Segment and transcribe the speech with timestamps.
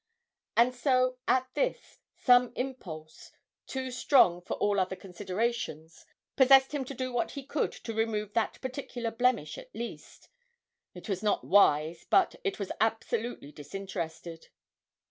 [0.57, 3.31] And so at this, some impulse,
[3.67, 8.33] too strong for all other considerations, possessed him to do what he could to remove
[8.33, 10.27] that particular blemish at least
[10.95, 14.47] it was not wise, but it was absolutely disinterested.